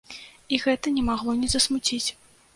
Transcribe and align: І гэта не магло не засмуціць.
І 0.55 0.59
гэта 0.63 0.93
не 0.95 1.03
магло 1.11 1.37
не 1.43 1.51
засмуціць. 1.57 2.05